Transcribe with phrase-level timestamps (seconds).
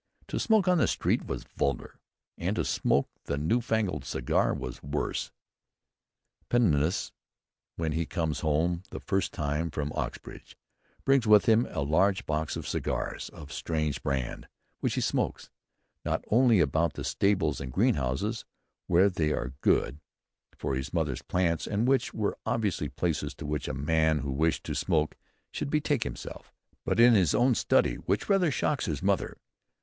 [0.29, 1.99] To smoke in the street was vulgar;
[2.35, 5.31] and to smoke the newfangled cigar was worse.
[6.49, 7.11] Pendennis,
[7.75, 10.57] when he comes home the first time from Oxbridge,
[11.05, 14.47] brings with him a large box of cigars of strange brand,
[14.79, 15.51] which he smokes
[16.03, 18.43] "not only about the stables and greenhouses,
[18.87, 19.99] where they were good"
[20.57, 24.63] for his mother's plants, and which were obviously places to which a man who wished
[24.63, 25.15] to smoke
[25.51, 26.51] should betake himself,
[26.85, 29.37] but in his own study, which rather shocks his mother.